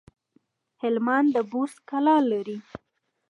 [0.81, 2.57] هلمند د بست کلا لري